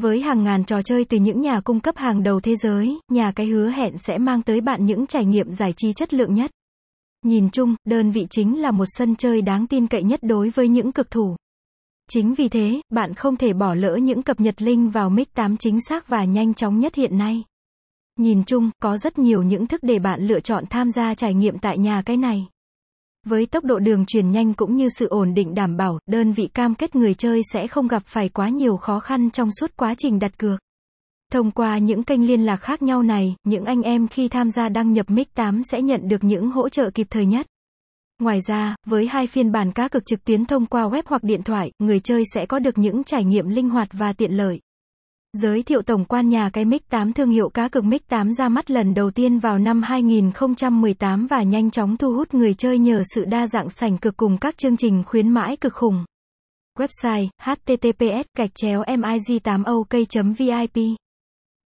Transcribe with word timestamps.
Với 0.00 0.20
hàng 0.20 0.42
ngàn 0.42 0.64
trò 0.64 0.82
chơi 0.82 1.04
từ 1.04 1.16
những 1.16 1.40
nhà 1.40 1.60
cung 1.60 1.80
cấp 1.80 1.96
hàng 1.96 2.22
đầu 2.22 2.40
thế 2.40 2.56
giới, 2.56 2.98
nhà 3.08 3.32
cái 3.32 3.46
hứa 3.46 3.70
hẹn 3.70 3.98
sẽ 3.98 4.18
mang 4.18 4.42
tới 4.42 4.60
bạn 4.60 4.86
những 4.86 5.06
trải 5.06 5.24
nghiệm 5.24 5.52
giải 5.52 5.72
trí 5.76 5.92
chất 5.92 6.14
lượng 6.14 6.34
nhất. 6.34 6.50
Nhìn 7.24 7.50
chung, 7.50 7.74
đơn 7.84 8.10
vị 8.10 8.26
chính 8.30 8.60
là 8.60 8.70
một 8.70 8.84
sân 8.86 9.16
chơi 9.16 9.42
đáng 9.42 9.66
tin 9.66 9.86
cậy 9.86 10.02
nhất 10.02 10.20
đối 10.22 10.50
với 10.50 10.68
những 10.68 10.92
cực 10.92 11.10
thủ. 11.10 11.36
Chính 12.10 12.34
vì 12.34 12.48
thế, 12.48 12.80
bạn 12.90 13.14
không 13.14 13.36
thể 13.36 13.52
bỏ 13.52 13.74
lỡ 13.74 13.96
những 13.96 14.22
cập 14.22 14.40
nhật 14.40 14.62
link 14.62 14.92
vào 14.92 15.10
mic 15.10 15.34
8 15.34 15.56
chính 15.56 15.78
xác 15.88 16.08
và 16.08 16.24
nhanh 16.24 16.54
chóng 16.54 16.80
nhất 16.80 16.94
hiện 16.94 17.18
nay. 17.18 17.44
Nhìn 18.18 18.44
chung, 18.44 18.70
có 18.82 18.98
rất 18.98 19.18
nhiều 19.18 19.42
những 19.42 19.66
thức 19.66 19.82
để 19.82 19.98
bạn 19.98 20.26
lựa 20.26 20.40
chọn 20.40 20.64
tham 20.70 20.90
gia 20.90 21.14
trải 21.14 21.34
nghiệm 21.34 21.58
tại 21.58 21.78
nhà 21.78 22.02
cái 22.06 22.16
này. 22.16 22.46
Với 23.26 23.46
tốc 23.46 23.64
độ 23.64 23.78
đường 23.78 24.06
truyền 24.06 24.30
nhanh 24.30 24.54
cũng 24.54 24.76
như 24.76 24.88
sự 24.98 25.08
ổn 25.08 25.34
định 25.34 25.54
đảm 25.54 25.76
bảo, 25.76 25.98
đơn 26.06 26.32
vị 26.32 26.46
cam 26.54 26.74
kết 26.74 26.96
người 26.96 27.14
chơi 27.14 27.40
sẽ 27.52 27.66
không 27.66 27.88
gặp 27.88 28.02
phải 28.06 28.28
quá 28.28 28.48
nhiều 28.48 28.76
khó 28.76 29.00
khăn 29.00 29.30
trong 29.30 29.48
suốt 29.60 29.76
quá 29.76 29.94
trình 29.98 30.18
đặt 30.18 30.38
cược. 30.38 30.60
Thông 31.32 31.50
qua 31.50 31.78
những 31.78 32.02
kênh 32.02 32.26
liên 32.26 32.46
lạc 32.46 32.56
khác 32.56 32.82
nhau 32.82 33.02
này, 33.02 33.34
những 33.44 33.64
anh 33.64 33.82
em 33.82 34.08
khi 34.08 34.28
tham 34.28 34.50
gia 34.50 34.68
đăng 34.68 34.92
nhập 34.92 35.10
mic 35.10 35.34
8 35.34 35.62
sẽ 35.62 35.82
nhận 35.82 36.08
được 36.08 36.24
những 36.24 36.50
hỗ 36.50 36.68
trợ 36.68 36.90
kịp 36.90 37.06
thời 37.10 37.26
nhất. 37.26 37.46
Ngoài 38.18 38.38
ra, 38.48 38.76
với 38.86 39.06
hai 39.06 39.26
phiên 39.26 39.52
bản 39.52 39.72
cá 39.72 39.88
cược 39.88 40.06
trực 40.06 40.24
tuyến 40.24 40.44
thông 40.44 40.66
qua 40.66 40.88
web 40.88 41.02
hoặc 41.06 41.22
điện 41.22 41.42
thoại, 41.42 41.72
người 41.78 42.00
chơi 42.00 42.24
sẽ 42.34 42.46
có 42.46 42.58
được 42.58 42.78
những 42.78 43.04
trải 43.04 43.24
nghiệm 43.24 43.48
linh 43.48 43.70
hoạt 43.70 43.88
và 43.92 44.12
tiện 44.12 44.32
lợi. 44.32 44.60
Giới 45.32 45.62
thiệu 45.62 45.82
tổng 45.82 46.04
quan 46.04 46.28
nhà 46.28 46.50
cái 46.52 46.64
mix 46.64 46.80
8 46.88 47.12
thương 47.12 47.30
hiệu 47.30 47.48
cá 47.48 47.68
cược 47.68 47.84
mix 47.84 48.00
8 48.08 48.32
ra 48.32 48.48
mắt 48.48 48.70
lần 48.70 48.94
đầu 48.94 49.10
tiên 49.10 49.38
vào 49.38 49.58
năm 49.58 49.82
2018 49.82 51.26
và 51.26 51.42
nhanh 51.42 51.70
chóng 51.70 51.96
thu 51.96 52.12
hút 52.12 52.34
người 52.34 52.54
chơi 52.54 52.78
nhờ 52.78 53.02
sự 53.14 53.24
đa 53.24 53.46
dạng 53.46 53.70
sảnh 53.70 53.98
cực 53.98 54.16
cùng 54.16 54.38
các 54.38 54.58
chương 54.58 54.76
trình 54.76 55.02
khuyến 55.06 55.28
mãi 55.28 55.56
cực 55.56 55.74
khủng. 55.74 56.04
Website 56.78 57.28
https 57.42 58.26
gạch 58.36 58.50
chéo 58.54 58.82
mig 58.98 59.40
8 59.44 59.64
ok 59.64 59.88
vip 60.38 61.00